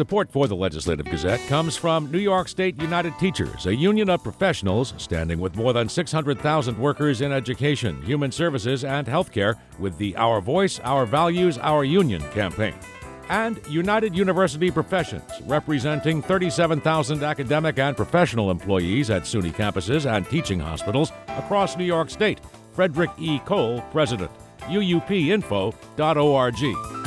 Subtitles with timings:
[0.00, 4.22] Support for the Legislative Gazette comes from New York State United Teachers, a union of
[4.22, 10.16] professionals standing with more than 600,000 workers in education, human services, and healthcare with the
[10.16, 12.76] Our Voice, Our Values, Our Union campaign.
[13.30, 20.58] And United University Professions, representing 37,000 academic and professional employees at SUNY campuses and teaching
[20.58, 22.40] hospitals across New York State.
[22.72, 23.38] Frederick E.
[23.38, 24.32] Kowal, President.
[24.62, 26.99] UUPinfo.org.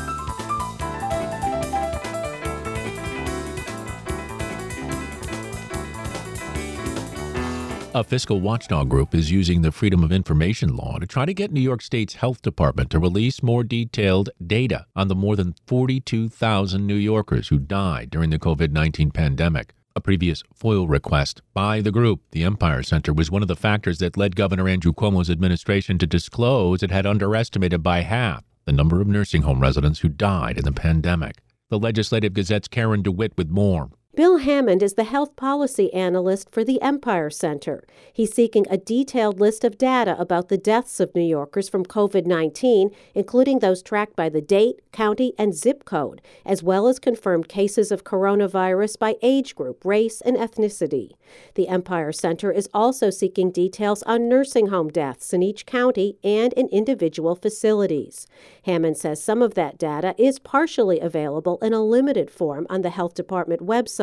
[7.95, 11.51] A fiscal watchdog group is using the Freedom of Information law to try to get
[11.51, 16.87] New York State's health department to release more detailed data on the more than 42,000
[16.87, 19.75] New Yorkers who died during the COVID 19 pandemic.
[19.95, 23.99] A previous FOIL request by the group, the Empire Center, was one of the factors
[23.99, 29.01] that led Governor Andrew Cuomo's administration to disclose it had underestimated by half the number
[29.01, 31.43] of nursing home residents who died in the pandemic.
[31.69, 33.91] The Legislative Gazette's Karen DeWitt with more.
[34.15, 37.83] Bill Hammond is the health policy analyst for the Empire Center.
[38.13, 42.27] He's seeking a detailed list of data about the deaths of New Yorkers from COVID
[42.27, 47.49] 19, including those tracked by the date, county, and zip code, as well as confirmed
[47.49, 51.13] cases of coronavirus by age group, race, and ethnicity.
[51.55, 56.53] The Empire Center is also seeking details on nursing home deaths in each county and
[56.53, 58.27] in individual facilities.
[58.65, 62.91] Hammond says some of that data is partially available in a limited form on the
[62.91, 64.02] Health Department website.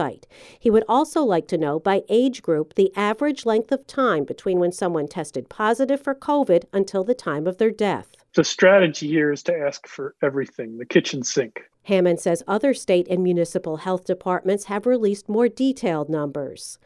[0.59, 4.59] He would also like to know by age group the average length of time between
[4.59, 8.15] when someone tested positive for COVID until the time of their death.
[8.35, 11.63] The strategy here is to ask for everything the kitchen sink.
[11.85, 16.79] Hammond says other state and municipal health departments have released more detailed numbers.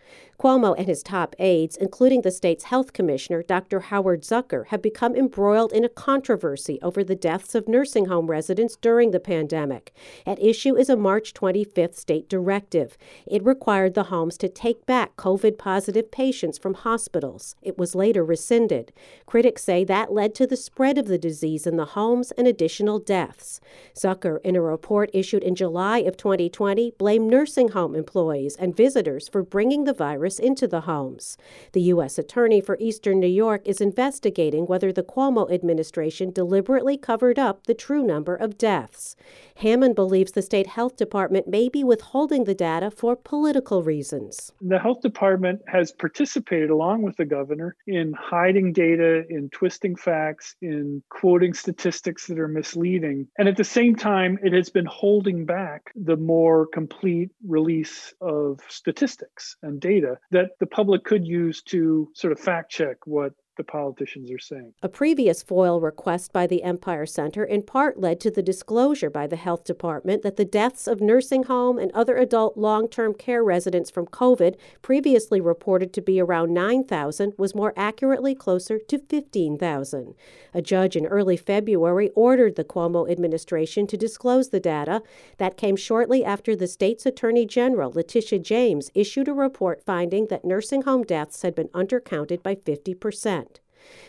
[0.44, 3.80] Cuomo and his top aides, including the state's health commissioner, Dr.
[3.80, 8.76] Howard Zucker, have become embroiled in a controversy over the deaths of nursing home residents
[8.76, 9.94] during the pandemic.
[10.26, 12.98] At issue is a March 25th state directive.
[13.26, 17.56] It required the homes to take back COVID positive patients from hospitals.
[17.62, 18.92] It was later rescinded.
[19.24, 22.98] Critics say that led to the spread of the disease in the homes and additional
[22.98, 23.62] deaths.
[23.94, 29.26] Zucker, in a report issued in July of 2020, blamed nursing home employees and visitors
[29.26, 31.36] for bringing the virus into the homes.
[31.72, 32.18] The U.S.
[32.18, 37.74] Attorney for Eastern New York is investigating whether the Cuomo administration deliberately covered up the
[37.74, 39.16] true number of deaths.
[39.56, 44.52] Hammond believes the state health department may be withholding the data for political reasons.
[44.60, 50.56] The health department has participated, along with the governor, in hiding data, in twisting facts,
[50.60, 53.28] in quoting statistics that are misleading.
[53.38, 58.60] And at the same time, it has been holding back the more complete release of
[58.68, 63.64] statistics and data that the public could use to sort of fact check what the
[63.64, 64.72] politicians are saying.
[64.82, 69.26] A previous FOIL request by the Empire Center in part led to the disclosure by
[69.26, 73.44] the Health Department that the deaths of nursing home and other adult long term care
[73.44, 80.14] residents from COVID, previously reported to be around 9,000, was more accurately closer to 15,000.
[80.52, 85.02] A judge in early February ordered the Cuomo administration to disclose the data.
[85.38, 90.44] That came shortly after the state's Attorney General, Letitia James, issued a report finding that
[90.44, 93.43] nursing home deaths had been undercounted by 50 percent.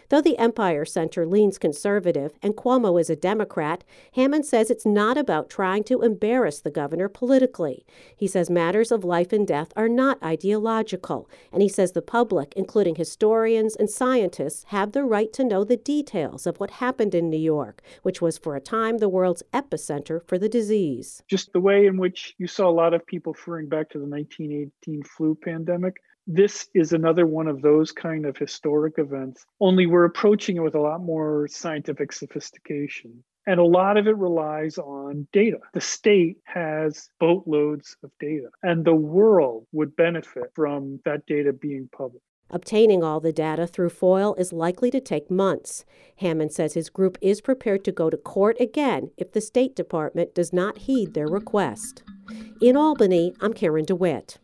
[0.09, 5.17] Though the Empire Center leans conservative and Cuomo is a Democrat, Hammond says it's not
[5.17, 7.85] about trying to embarrass the governor politically.
[8.15, 12.53] He says matters of life and death are not ideological, and he says the public,
[12.55, 17.29] including historians and scientists, have the right to know the details of what happened in
[17.29, 21.23] New York, which was for a time the world's epicenter for the disease.
[21.27, 24.05] Just the way in which you saw a lot of people referring back to the
[24.05, 25.95] 1918 flu pandemic,
[26.27, 30.75] this is another one of those kind of historic events, only we're approaching it with
[30.75, 33.23] a lot more scientific sophistication.
[33.47, 35.59] And a lot of it relies on data.
[35.73, 41.87] The state has boatloads of data, and the world would benefit from that data being
[41.95, 42.23] public.
[42.49, 45.83] Obtaining all the data through FOIL is likely to take months.
[46.17, 50.33] Hammond says his group is prepared to go to court again if the State Department
[50.33, 52.03] does not heed their request.
[52.61, 54.39] In Albany, I'm Karen DeWitt.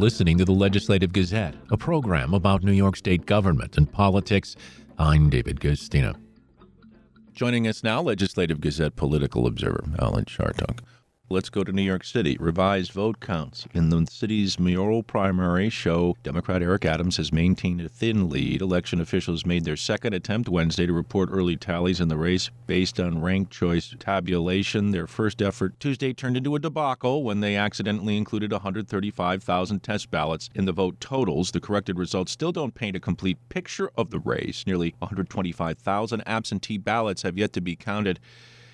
[0.00, 4.56] Listening to the Legislative Gazette, a program about New York State government and politics.
[4.98, 6.16] I'm David Guistina.
[7.34, 10.80] Joining us now, Legislative Gazette political observer Alan Chartock.
[11.32, 12.36] Let's go to New York City.
[12.40, 17.88] Revised vote counts in the city's mayoral primary show Democrat Eric Adams has maintained a
[17.88, 18.60] thin lead.
[18.60, 22.98] Election officials made their second attempt Wednesday to report early tallies in the race based
[22.98, 24.90] on ranked choice tabulation.
[24.90, 30.50] Their first effort Tuesday turned into a debacle when they accidentally included 135,000 test ballots
[30.56, 31.52] in the vote totals.
[31.52, 34.64] The corrected results still don't paint a complete picture of the race.
[34.66, 38.18] Nearly 125,000 absentee ballots have yet to be counted.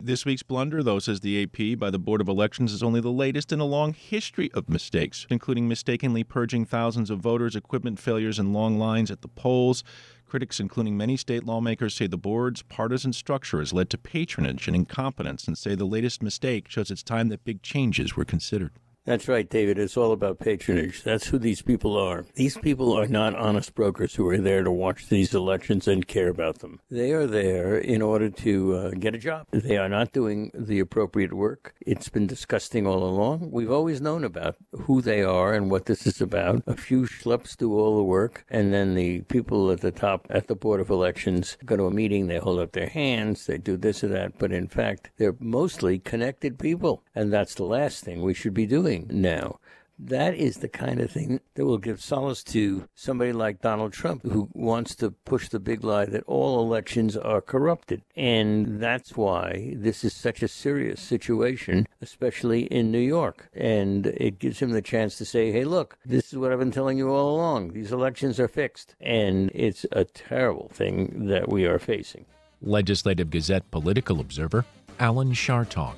[0.01, 3.11] This week's blunder, though, says the AP by the Board of Elections, is only the
[3.11, 8.39] latest in a long history of mistakes, including mistakenly purging thousands of voters, equipment failures,
[8.39, 9.83] and long lines at the polls.
[10.27, 14.77] Critics, including many state lawmakers, say the board's partisan structure has led to patronage and
[14.77, 18.73] incompetence and say the latest mistake shows it's time that big changes were considered.
[19.07, 19.79] That's right, David.
[19.79, 21.05] It's all about patronage.
[21.05, 22.27] That's who these people are.
[22.35, 26.29] These people are not honest brokers who are there to watch these elections and care
[26.29, 26.81] about them.
[26.91, 29.47] They are there in order to uh, get a job.
[29.53, 31.77] They are not doing the appropriate work.
[31.81, 33.53] It's been disgusting all along.
[33.53, 36.65] We've always known about who they are and what this is about.
[36.67, 40.49] A few schleps do all the work, and then the people at the top at
[40.49, 43.77] the Board of Elections go to a meeting, they hold up their hands, they do
[43.77, 47.05] this or that, but in fact, they're mostly connected people.
[47.15, 49.59] And that's the last thing we should be doing now.
[49.99, 54.25] That is the kind of thing that will give solace to somebody like Donald Trump,
[54.25, 58.03] who wants to push the big lie that all elections are corrupted.
[58.15, 63.49] And that's why this is such a serious situation, especially in New York.
[63.55, 66.71] And it gives him the chance to say, hey, look, this is what I've been
[66.71, 67.73] telling you all along.
[67.73, 68.97] These elections are fixed.
[69.01, 72.27] And it's a terrible thing that we are facing.
[72.61, 74.67] Legislative Gazette political observer
[74.99, 75.97] Alan Chartock.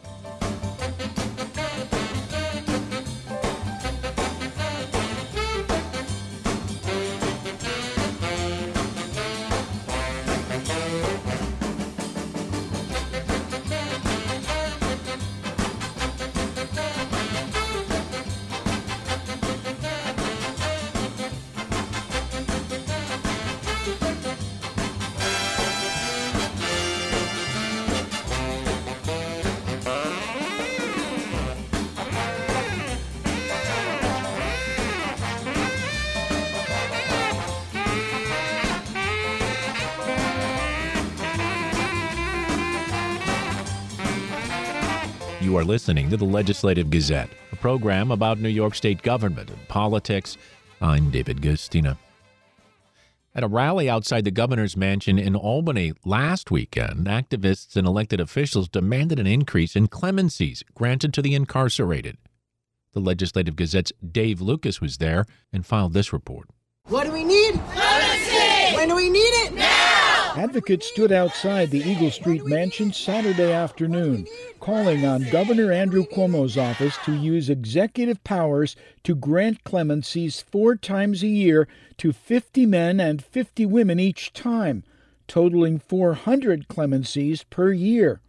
[45.58, 50.37] Are listening to the Legislative Gazette, a program about New York State government and politics.
[50.81, 51.99] I'm David Guistina.
[53.34, 58.69] At a rally outside the governor's mansion in Albany last weekend, activists and elected officials
[58.69, 62.19] demanded an increase in clemencies granted to the incarcerated.
[62.93, 66.49] The Legislative Gazette's Dave Lucas was there and filed this report.
[66.84, 67.54] What do we need?
[67.72, 68.76] Clemency!
[68.76, 69.54] When do we need it?
[69.54, 69.77] Now!
[70.38, 74.25] Advocates stood outside the Eagle Street mansion Saturday afternoon,
[74.61, 81.25] calling on Governor Andrew Cuomo's office to use executive powers to grant clemencies four times
[81.25, 84.85] a year to 50 men and 50 women each time,
[85.26, 88.20] totaling 400 clemencies per year.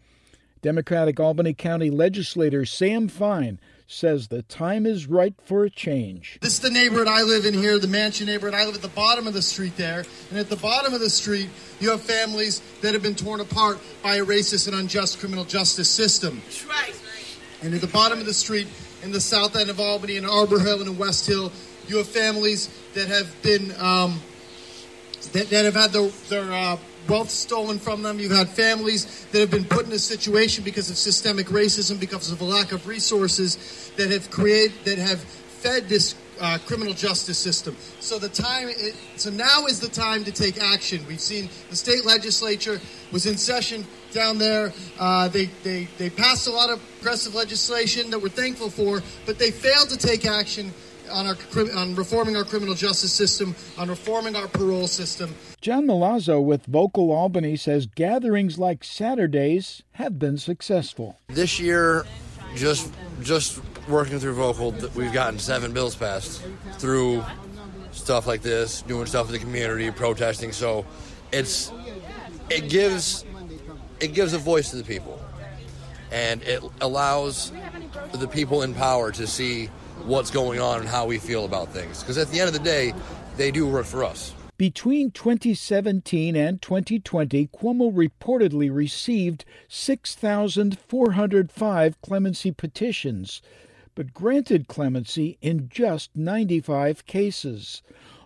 [0.64, 3.60] Democratic Albany County legislator Sam Fein
[3.92, 6.38] says the time is right for a change.
[6.42, 8.54] This is the neighborhood I live in here, the mansion neighborhood.
[8.54, 10.06] I live at the bottom of the street there.
[10.30, 11.50] And at the bottom of the street,
[11.80, 15.90] you have families that have been torn apart by a racist and unjust criminal justice
[15.90, 16.40] system.
[16.46, 17.02] That's right.
[17.64, 18.68] And at the bottom of the street,
[19.02, 21.52] in the south end of Albany, in Arbor Hill, and in West Hill,
[21.88, 24.22] you have families that have been um,
[25.34, 26.78] that, that, have had their, their uh,
[27.10, 28.20] wealth stolen from them.
[28.20, 32.32] You've had families that have been put in a situation because of systemic racism, because
[32.32, 37.38] of a lack of resources that have created, that have fed this uh, criminal justice
[37.38, 37.76] system.
[38.00, 41.06] So the time, it, so now is the time to take action.
[41.08, 42.80] We've seen the state legislature
[43.12, 44.72] was in session down there.
[44.98, 49.38] Uh, they, they, they passed a lot of progressive legislation that we're thankful for, but
[49.38, 50.72] they failed to take action
[51.10, 51.36] on, our,
[51.76, 55.34] on reforming our criminal justice system, on reforming our parole system.
[55.62, 61.20] John Milazzo with Vocal Albany says gatherings like Saturdays have been successful.
[61.28, 62.06] This year,
[62.56, 66.42] just just working through Vocal, we've gotten seven bills passed
[66.78, 67.24] through
[67.92, 70.52] stuff like this, doing stuff in the community, protesting.
[70.52, 70.86] So
[71.32, 71.72] it's
[72.50, 73.26] it gives
[74.00, 75.22] it gives a voice to the people,
[76.12, 77.52] and it allows
[78.14, 79.70] the people in power to see
[80.10, 82.02] what's going on and how we feel about things.
[82.02, 82.96] Because at the end of the day,
[83.38, 84.34] they do work for us.
[84.58, 93.42] Between 2017 and 2020, Cuomo reportedly received 6,405 clemency petitions,
[93.96, 97.82] but granted clemency in just 95 cases.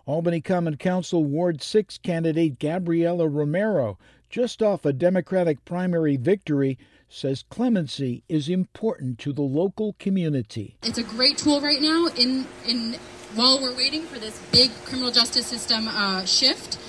[0.05, 3.99] Albany Common Council Ward 6 candidate Gabriela Romero
[4.29, 6.77] just off a Democratic primary victory,
[7.13, 10.75] says clemency is important to the local community.
[10.83, 12.95] It's a great tool right now in in
[13.35, 16.79] while we're waiting for this big criminal justice system uh, shift.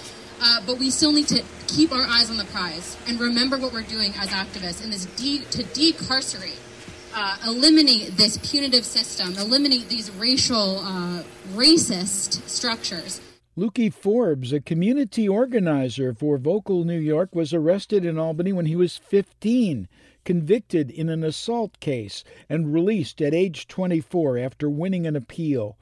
[0.42, 3.72] Uh, but we still need to keep our eyes on the prize and remember what
[3.72, 6.58] we're doing as activists in this de- to decarcerate,
[7.14, 11.22] uh, eliminate this punitive system, eliminate these racial, uh,
[11.54, 13.20] racist structures.
[13.56, 18.74] Lukey Forbes, a community organizer for Vocal New York, was arrested in Albany when he
[18.74, 19.86] was 15,
[20.24, 25.76] convicted in an assault case, and released at age 24 after winning an appeal.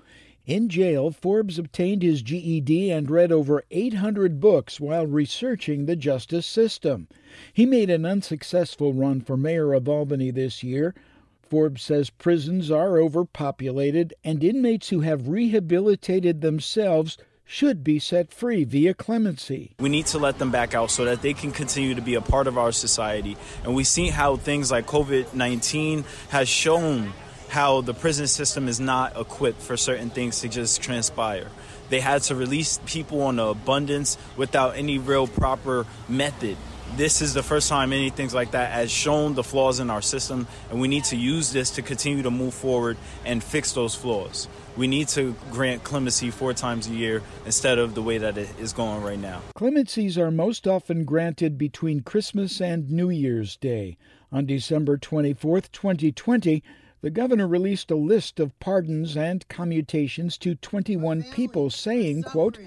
[0.44, 6.44] In jail, Forbes obtained his GED and read over 800 books while researching the justice
[6.44, 7.08] system.
[7.54, 10.94] He made an unsuccessful run for mayor of Albany this year.
[11.40, 17.16] Forbes says prisons are overpopulated and inmates who have rehabilitated themselves
[17.52, 19.72] should be set free via clemency.
[19.78, 22.22] We need to let them back out so that they can continue to be a
[22.22, 23.36] part of our society.
[23.62, 27.12] And we see how things like COVID 19 has shown
[27.50, 31.48] how the prison system is not equipped for certain things to just transpire.
[31.90, 36.56] They had to release people on abundance without any real proper method.
[36.96, 40.46] This is the first time anything like that has shown the flaws in our system,
[40.68, 44.46] and we need to use this to continue to move forward and fix those flaws.
[44.76, 48.50] We need to grant clemency four times a year instead of the way that it
[48.60, 49.40] is going right now.
[49.56, 53.96] Clemencies are most often granted between Christmas and New Year's Day.
[54.30, 56.62] On December 24, 2020,
[57.00, 62.58] the governor released a list of pardons and commutations to 21 people, saying, quote,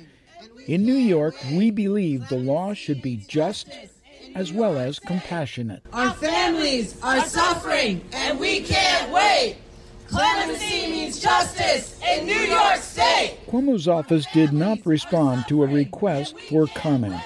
[0.67, 3.69] In New York, we believe the law should be just
[4.33, 5.83] as well as compassionate.
[5.93, 9.57] Our families are suffering, and we can't wait.
[10.07, 13.37] Clemency means justice in New York State.
[13.47, 17.21] Cuomo's office did not respond to a request for comment.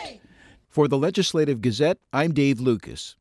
[0.68, 3.16] For the Legislative Gazette, I'm Dave Lucas.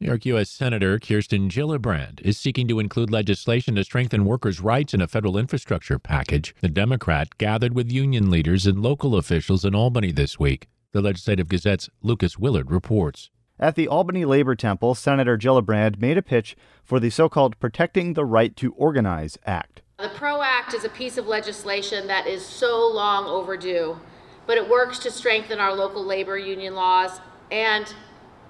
[0.00, 0.50] New York U.S.
[0.50, 5.38] Senator Kirsten Gillibrand is seeking to include legislation to strengthen workers' rights in a federal
[5.38, 6.54] infrastructure package.
[6.60, 10.66] The Democrat gathered with union leaders and local officials in Albany this week.
[10.94, 13.28] The Legislative Gazette's Lucas Willard reports.
[13.58, 18.12] At the Albany Labor Temple, Senator Gillibrand made a pitch for the so called Protecting
[18.12, 19.82] the Right to Organize Act.
[19.98, 23.98] The PRO Act is a piece of legislation that is so long overdue,
[24.46, 27.18] but it works to strengthen our local labor union laws
[27.50, 27.92] and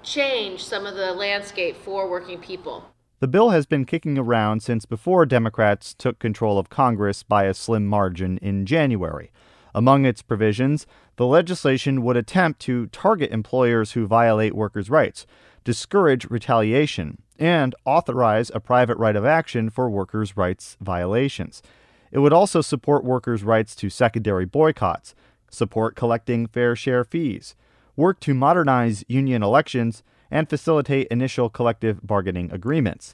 [0.03, 2.91] change some of the landscape for working people.
[3.21, 7.55] The bill has been kicking around since before Democrats took control of Congress by a
[7.55, 9.31] slim margin in January.
[9.75, 15.27] Among its provisions, the legislation would attempt to target employers who violate workers' rights,
[15.65, 21.61] discourage retaliation, and authorize a private right of action for workers' rights violations.
[22.09, 25.13] It would also support workers' rights to secondary boycotts,
[25.49, 27.53] support collecting fair share fees,
[27.97, 33.13] work to modernize union elections, and facilitate initial collective bargaining agreements.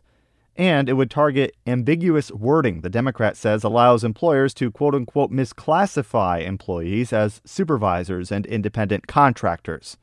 [0.57, 6.45] And it would target ambiguous wording the Democrat says allows employers to quote unquote misclassify
[6.45, 9.97] employees as supervisors and independent contractors.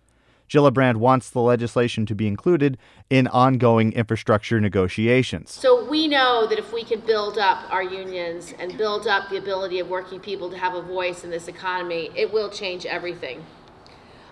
[0.48, 2.78] Gillibrand wants the legislation to be included
[3.10, 5.52] in ongoing infrastructure negotiations.
[5.52, 9.36] So we know that if we can build up our unions and build up the
[9.36, 13.44] ability of working people to have a voice in this economy, it will change everything.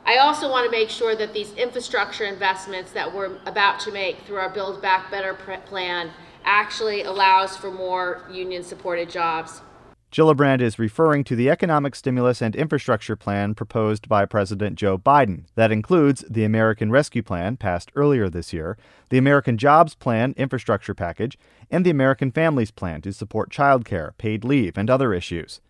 [0.09, 4.21] I also want to make sure that these infrastructure investments that we're about to make
[4.21, 6.13] through our Build Back Better plan
[6.45, 9.63] actually allows for more union supported jobs.
[10.13, 15.47] Gillibrand is referring to the economic stimulus and infrastructure plan proposed by President Joe Biden.
[15.57, 18.79] That includes the American Rescue Plan, passed earlier this year,
[19.11, 21.37] the American Jobs Plan infrastructure package,
[21.69, 25.61] and the American Families Plan to support childcare, paid leave, and other issues.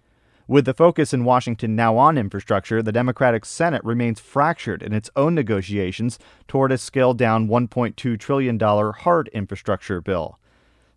[0.49, 5.11] With the focus in Washington now on infrastructure, the Democratic Senate remains fractured in its
[5.17, 10.39] own negotiations toward a scaled down $1.2 trillion hard infrastructure bill.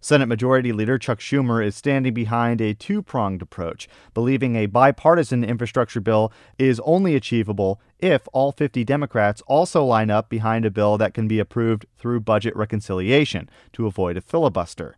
[0.01, 5.43] Senate Majority Leader Chuck Schumer is standing behind a two pronged approach, believing a bipartisan
[5.43, 10.95] infrastructure bill is only achievable if all 50 Democrats also line up behind a bill
[10.99, 14.95] that can be approved through budget reconciliation to avoid a filibuster.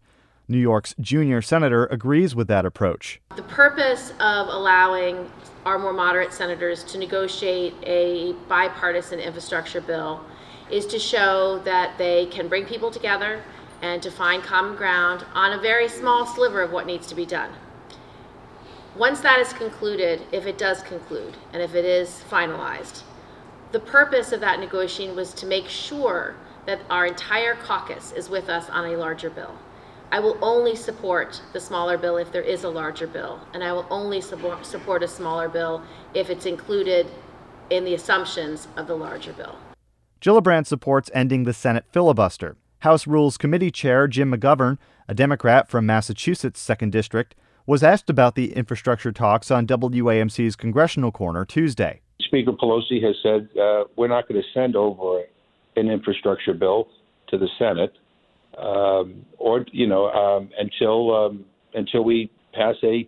[0.52, 3.22] New York's junior senator agrees with that approach.
[3.38, 5.32] The purpose of allowing
[5.66, 10.26] our more moderate senators to negotiate a bipartisan infrastructure bill
[10.70, 13.42] is to show that they can bring people together
[13.82, 17.26] and to find common ground on a very small sliver of what needs to be
[17.26, 17.52] done.
[18.98, 23.04] Once that is concluded, if it does conclude, and if it is finalized,
[23.72, 28.50] the purpose of that negotiation was to make sure that our entire caucus is with
[28.50, 29.56] us on a larger bill.
[30.14, 33.72] I will only support the smaller bill if there is a larger bill, and I
[33.72, 37.08] will only support, support a smaller bill if it's included
[37.70, 39.58] in the assumptions of the larger bill.
[40.20, 42.58] Gillibrand supports ending the Senate filibuster.
[42.80, 44.78] House Rules Committee Chair Jim McGovern,
[45.08, 47.34] a Democrat from Massachusetts' 2nd District,
[47.66, 52.02] was asked about the infrastructure talks on WAMC's Congressional Corner Tuesday.
[52.20, 55.24] Speaker Pelosi has said uh, we're not going to send over
[55.78, 56.90] an infrastructure bill
[57.30, 57.94] to the Senate,
[58.58, 63.08] um, or you know, um, until um, until we pass a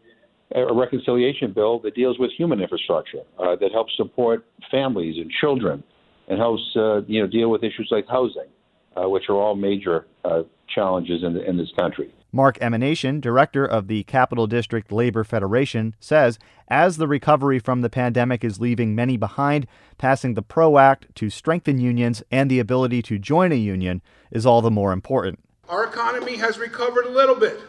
[0.55, 5.83] a reconciliation bill that deals with human infrastructure uh, that helps support families and children
[6.27, 8.47] and helps uh, you know deal with issues like housing,
[8.95, 12.13] uh, which are all major uh, challenges in, the, in this country.
[12.35, 17.91] Mark Emanatian, director of the Capital District Labor Federation, says as the recovery from the
[17.91, 19.67] pandemic is leaving many behind,
[19.99, 24.47] passing the PRO Act to strengthen unions and the ability to join a union is
[24.47, 25.39] all the more important.
[25.69, 27.59] Our economy has recovered a little bit.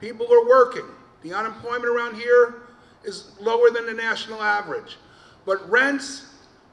[0.00, 0.86] People are working.
[1.22, 2.62] The unemployment around here
[3.02, 4.96] is lower than the national average.
[5.44, 6.26] But rents,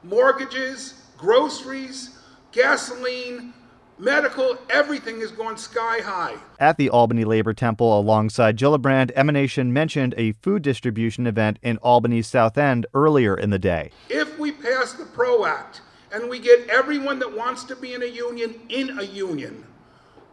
[0.04, 2.20] mortgages, groceries,
[2.52, 3.52] gasoline,
[3.98, 6.36] medical, everything is going sky high.
[6.58, 12.26] At the Albany Labor Temple alongside Gillibrand, Emanatian mentioned a food distribution event in Albany's
[12.26, 13.90] South End earlier in the day.
[14.08, 15.80] If we pass the PRO Act
[16.12, 19.64] and we get everyone that wants to be in a union in a union,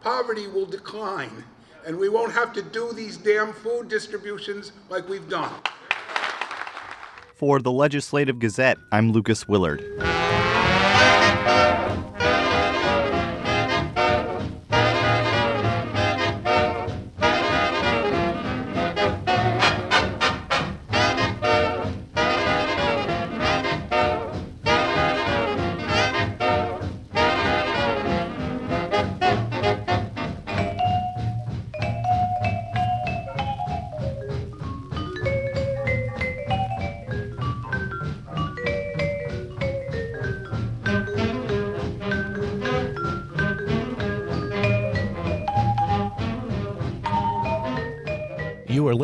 [0.00, 1.44] poverty will decline
[1.86, 5.52] and we won't have to do these damn food distributions like we've done.
[7.36, 9.84] For the Legislative Gazette, I'm Lucas Willard.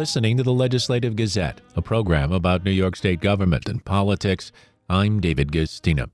[0.01, 4.51] Listening to the Legislative Gazette, a program about New York State government and politics.
[4.89, 6.09] I'm David Guistina.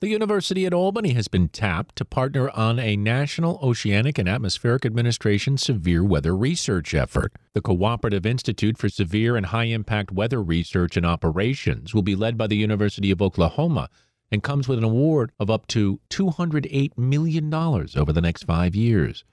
[0.00, 4.86] The University at Albany has been tapped to partner on a National Oceanic and Atmospheric
[4.86, 7.34] Administration severe weather research effort.
[7.52, 12.38] The Cooperative Institute for Severe and High Impact Weather Research and Operations will be led
[12.38, 13.90] by the University of Oklahoma
[14.32, 19.24] and comes with an award of up to $208 million over the next five years.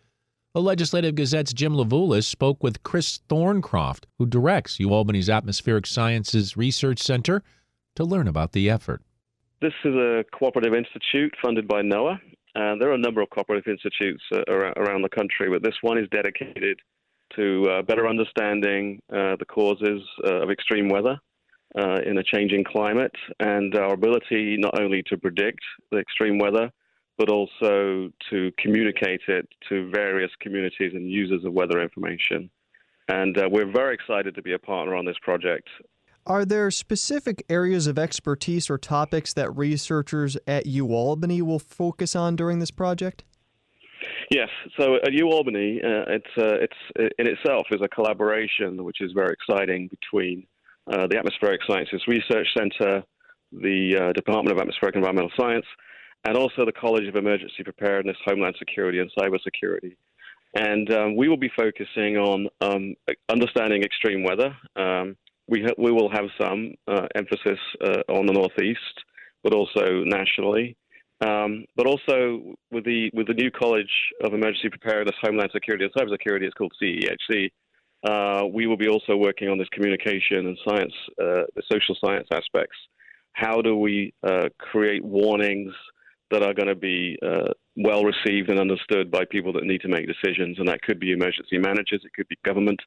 [0.58, 6.98] The Legislative Gazette's Jim Levulis spoke with Chris Thorncroft, who directs UAlbany's Atmospheric Sciences Research
[6.98, 7.44] Center,
[7.94, 9.04] to learn about the effort.
[9.62, 12.20] This is a cooperative institute funded by NOAA.
[12.56, 16.00] And there are a number of cooperative institutes uh, around the country, but this one
[16.00, 16.80] is dedicated
[17.36, 21.20] to uh, better understanding uh, the causes uh, of extreme weather
[21.78, 25.60] uh, in a changing climate and our ability not only to predict
[25.92, 26.72] the extreme weather,
[27.18, 32.50] but also to communicate it to various communities and users of weather information.
[33.10, 35.68] And uh, we're very excited to be a partner on this project.
[36.26, 42.36] Are there specific areas of expertise or topics that researchers at UAlbany will focus on
[42.36, 43.24] during this project?
[44.30, 44.50] Yes.
[44.78, 49.34] So at UAlbany, uh, it's uh, it's in itself is a collaboration which is very
[49.34, 50.46] exciting between
[50.92, 53.04] uh, the Atmospheric Sciences Research Center,
[53.54, 55.66] the uh, Department of Atmospheric and Environmental Science,
[56.26, 59.96] and also the College of Emergency Preparedness, Homeland Security, and Cybersecurity.
[60.56, 62.96] And um, we will be focusing on um,
[63.30, 64.56] understanding extreme weather.
[64.76, 65.16] Um,
[65.48, 68.80] we, ha- we will have some uh, emphasis uh, on the Northeast,
[69.44, 70.76] but also nationally.
[71.20, 73.90] Um, but also with the with the new College
[74.24, 77.50] of Emergency Preparedness, Homeland Security, and Cybersecurity, it's called CEHC.
[78.08, 82.28] Uh, we will be also working on this communication and science, uh, the social science
[82.32, 82.78] aspects.
[83.34, 85.74] How do we uh, create warnings
[86.32, 89.88] that are going to be uh, well received and understood by people that need to
[89.88, 90.60] make decisions.
[90.60, 92.82] And that could be emergency managers, it could be government,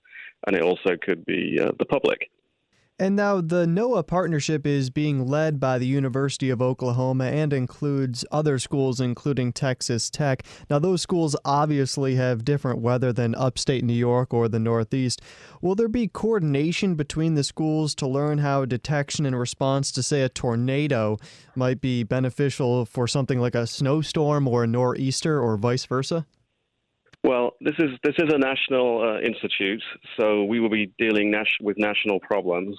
[0.46, 2.30] and it also could be uh, the public.
[3.00, 8.26] And now the NOAA partnership is being led by the University of Oklahoma and includes
[8.30, 10.42] other schools, including Texas Tech.
[10.68, 15.22] Now, those schools obviously have different weather than upstate New York or the Northeast.
[15.62, 20.20] Will there be coordination between the schools to learn how detection and response to, say,
[20.20, 21.16] a tornado
[21.56, 26.26] might be beneficial for something like a snowstorm or a nor'easter or vice versa?
[27.22, 29.82] Well, this is this is a national uh, institute,
[30.18, 32.76] so we will be dealing nas- with national problems,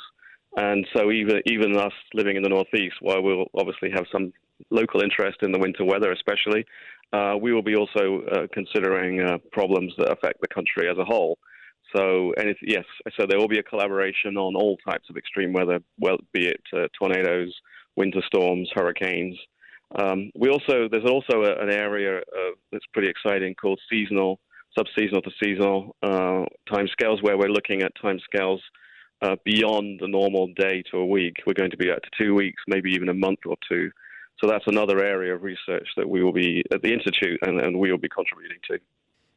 [0.58, 4.34] and so even even us living in the northeast, while we'll obviously have some
[4.72, 6.66] local interest in the winter weather, especially,
[7.14, 11.06] uh, we will be also uh, considering uh, problems that affect the country as a
[11.06, 11.38] whole.
[11.96, 12.86] So, and yes,
[13.20, 16.62] so there will be a collaboration on all types of extreme weather, well, be it
[16.74, 17.54] uh, tornadoes,
[17.96, 19.38] winter storms, hurricanes,
[19.96, 24.40] Um, we also there's also a, an area uh, that's pretty exciting called seasonal,
[24.78, 28.60] sub-seasonal to seasonal uh, timescales, where we're looking at timescales
[29.22, 31.38] uh, beyond the normal day to a week.
[31.46, 33.92] We're going to be at two weeks, maybe even a month or two.
[34.40, 37.78] So that's another area of research that we will be at the institute and, and
[37.78, 38.80] we will be contributing to.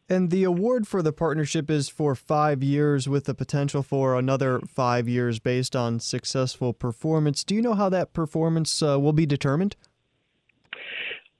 [0.08, 4.60] And the award for the partnership is for five years with the potential for another
[4.68, 7.42] five years based on successful performance.
[7.42, 9.76] Do you know how that performance uh, will be determined?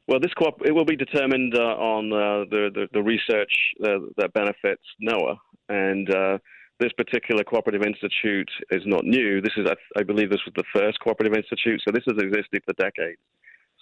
[0.06, 4.04] Well, this co- it will be determined uh, on uh, the, the, the research uh,
[4.18, 5.36] that benefits NOAA,
[5.70, 6.38] and uh,
[6.78, 9.40] this particular cooperative institute is not new.
[9.40, 12.62] This is, I, I, believe, this was the first cooperative institute, so this has existed
[12.66, 13.20] for decades.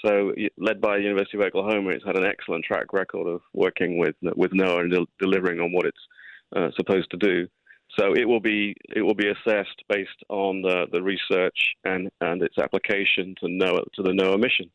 [0.05, 3.99] So, led by the University of Oklahoma, it's had an excellent track record of working
[3.99, 6.05] with with NOAA and del- delivering on what it's
[6.57, 7.47] uh, supposed to do.
[7.99, 12.43] So it will be it will be assessed based on the, the research and, and
[12.43, 14.71] its application to NOAA to the NOAA mission.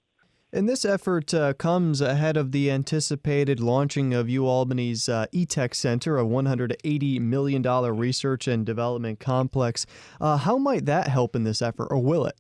[0.58, 6.18] And this effort uh, comes ahead of the anticipated launching of UAlbany's uh, ETEC Center,
[6.18, 9.86] a $180 million research and development complex.
[10.20, 12.40] Uh, how might that help in this effort, or will it?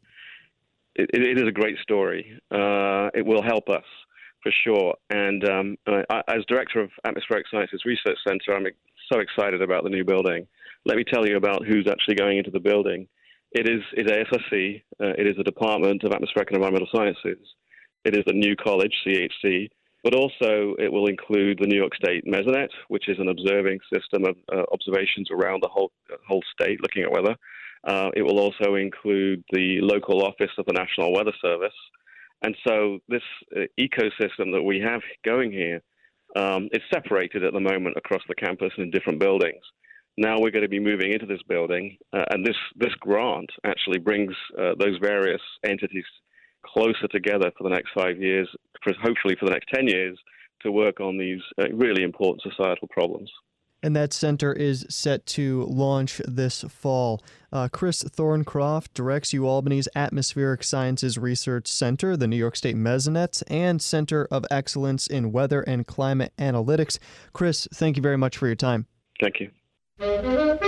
[0.95, 2.41] It, it is a great story.
[2.49, 3.85] Uh, it will help us
[4.41, 4.95] for sure.
[5.11, 8.65] And um, I, as director of Atmospheric Sciences Research Center, I'm
[9.13, 10.47] so excited about the new building.
[10.85, 13.07] Let me tell you about who's actually going into the building.
[13.51, 14.81] It is, is ASRC.
[14.99, 17.37] Uh, it is the Department of Atmospheric and Environmental Sciences.
[18.05, 19.69] It is a new college, CHC,
[20.03, 24.25] but also it will include the New York State Mesonet, which is an observing system
[24.25, 25.91] of uh, observations around the whole
[26.27, 27.35] whole state, looking at weather.
[27.83, 31.75] Uh, it will also include the local office of the National Weather Service,
[32.43, 33.23] and so this
[33.55, 35.81] uh, ecosystem that we have going here
[36.35, 39.61] um, is separated at the moment across the campus in different buildings.
[40.17, 43.99] Now we're going to be moving into this building, uh, and this this grant actually
[43.99, 46.05] brings uh, those various entities
[46.65, 48.47] closer together for the next five years,
[49.01, 50.17] hopefully for the next 10 years,
[50.61, 53.31] to work on these uh, really important societal problems.
[53.83, 57.21] And that center is set to launch this fall.
[57.53, 63.81] Uh, Chris Thorncroft directs UAlbany's Atmospheric Sciences Research Center, the New York State Mesonet, and
[63.81, 66.97] Center of Excellence in Weather and Climate Analytics.
[67.33, 68.87] Chris, thank you very much for your time.
[69.21, 70.66] Thank you.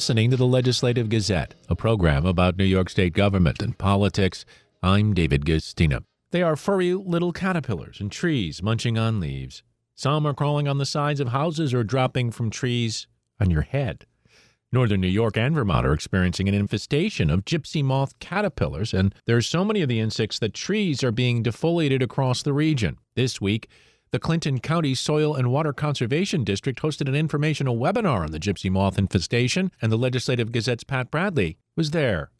[0.00, 4.46] Listening to the Legislative Gazette, a program about New York State government and politics.
[4.82, 6.04] I'm David Guistina.
[6.30, 9.62] They are furry little caterpillars in trees munching on leaves.
[9.94, 13.08] Some are crawling on the sides of houses or dropping from trees
[13.38, 14.06] on your head.
[14.72, 19.36] Northern New York and Vermont are experiencing an infestation of gypsy moth caterpillars, and there
[19.36, 22.96] are so many of the insects that trees are being defoliated across the region.
[23.16, 23.68] This week,
[24.12, 28.70] the Clinton County Soil and Water Conservation District hosted an informational webinar on the gypsy
[28.70, 32.30] moth infestation, and the Legislative Gazette's Pat Bradley was there.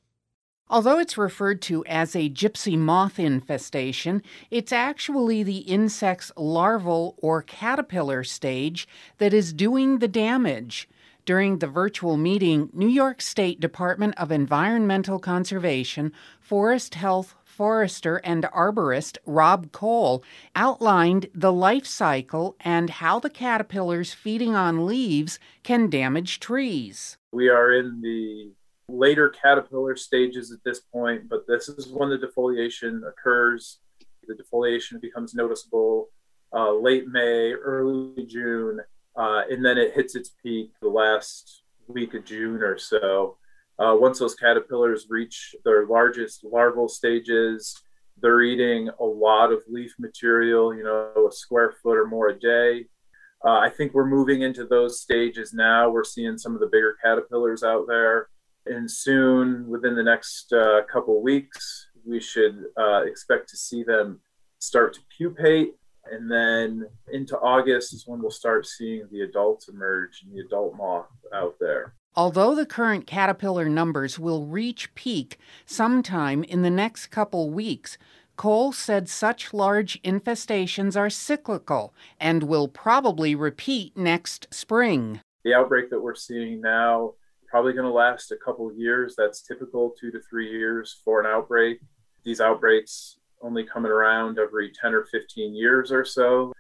[0.69, 7.43] Although it's referred to as a gypsy moth infestation, it's actually the insect's larval or
[7.43, 10.89] caterpillar stage that is doing the damage.
[11.25, 18.45] During the virtual meeting, New York State Department of Environmental Conservation, Forest Health, forester and
[18.45, 20.25] arborist Rob Cole
[20.57, 27.19] outlined the life cycle and how the caterpillars feeding on leaves can damage trees.
[27.33, 28.53] We are in the
[28.89, 33.81] later caterpillar stages at this point, but this is when the defoliation occurs.
[34.27, 36.09] The defoliation becomes noticeable
[36.55, 38.81] uh, late May, early June,
[39.17, 43.37] uh, and then it hits its peak the last week of June or so.
[43.81, 47.75] Uh, once those caterpillars reach their largest larval stages,
[48.21, 52.39] they're eating a lot of leaf material, you know, a square foot or more a
[52.39, 52.85] day.
[53.43, 55.89] Uh, I think we're moving into those stages now.
[55.89, 58.29] We're seeing some of the bigger caterpillars out there.
[58.67, 64.21] And soon, within the next uh, couple weeks, we should uh, expect to see them
[64.59, 65.73] start to pupate.
[66.05, 70.77] And then into August is when we'll start seeing the adults emerge and the adult
[70.77, 71.95] moth out there.
[72.21, 77.97] Although the current caterpillar numbers will reach peak sometime in the next couple weeks,
[78.37, 85.23] Cole said such large infestations are cyclical and will probably repeat next spring.
[85.45, 87.15] The outbreak that we're seeing now
[87.49, 89.15] probably going to last a couple years.
[89.17, 91.81] That's typical, two to three years for an outbreak.
[92.23, 96.53] These outbreaks only coming around every 10 or 15 years or so.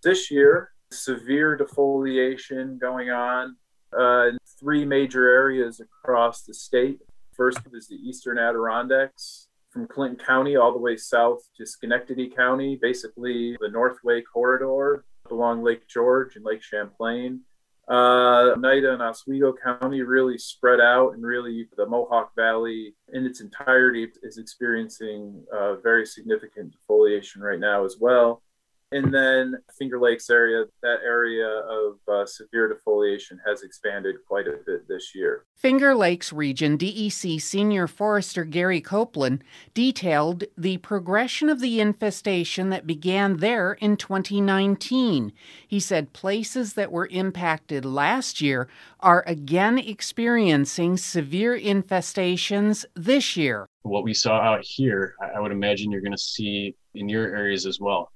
[0.00, 3.56] This year, severe defoliation going on
[3.96, 7.00] uh, in three major areas across the state.
[7.32, 12.76] First is the eastern Adirondacks, from Clinton County all the way south to Schenectady County,
[12.80, 17.40] basically the Northway corridor along Lake George and Lake Champlain.
[17.88, 23.40] Uh, Oneida and Oswego County really spread out, and really the Mohawk Valley in its
[23.40, 28.42] entirety is experiencing uh, very significant defoliation right now as well.
[28.90, 34.60] And then Finger Lakes area, that area of uh, severe defoliation has expanded quite a
[34.64, 35.44] bit this year.
[35.54, 42.86] Finger Lakes Region DEC Senior Forester Gary Copeland detailed the progression of the infestation that
[42.86, 45.32] began there in 2019.
[45.66, 48.68] He said places that were impacted last year
[49.00, 53.66] are again experiencing severe infestations this year.
[53.82, 57.66] What we saw out here, I would imagine you're going to see in your areas
[57.66, 58.10] as well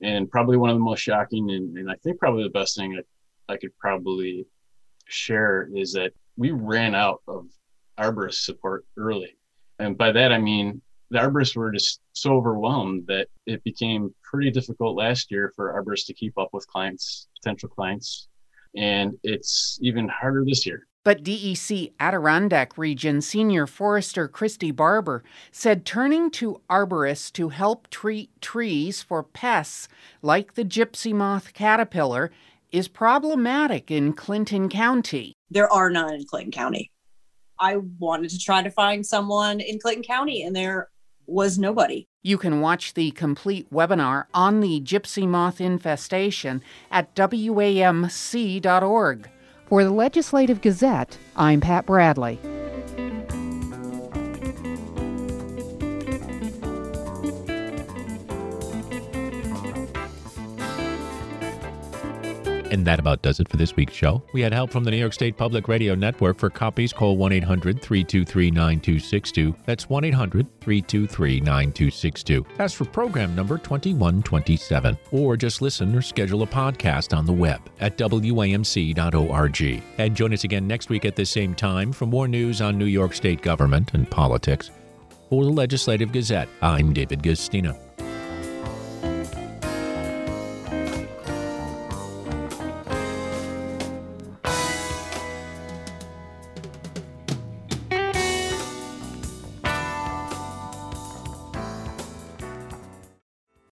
[0.00, 2.98] and probably one of the most shocking and, and I think probably the best thing
[2.98, 4.46] I, I could probably
[5.06, 7.46] share is that we ran out of
[7.98, 9.36] arborist support early.
[9.78, 14.50] And by that, I mean the arborists were just so overwhelmed that it became pretty
[14.50, 18.28] difficult last year for arborists to keep up with clients, potential clients.
[18.76, 20.87] And it's even harder this year.
[21.08, 28.28] But DEC Adirondack Region Senior Forester Christy Barber said turning to arborists to help treat
[28.42, 29.88] trees for pests
[30.20, 32.30] like the gypsy moth caterpillar
[32.70, 35.32] is problematic in Clinton County.
[35.50, 36.92] There are none in Clinton County.
[37.58, 40.90] I wanted to try to find someone in Clinton County, and there
[41.26, 42.04] was nobody.
[42.22, 47.70] You can watch the complete webinar on the gypsy moth infestation at WAMC.org.
[49.68, 52.38] For the Legislative Gazette, I'm Pat Bradley.
[62.70, 64.22] And that about does it for this week's show.
[64.32, 66.38] We had help from the New York State Public Radio Network.
[66.38, 69.54] For copies, call 1 800 323 9262.
[69.64, 72.46] That's 1 800 323 9262.
[72.56, 74.98] That's for program number 2127.
[75.12, 79.82] Or just listen or schedule a podcast on the web at WAMC.org.
[79.98, 82.86] And join us again next week at the same time for more news on New
[82.86, 84.70] York State government and politics.
[85.30, 87.87] For the Legislative Gazette, I'm David Guistina.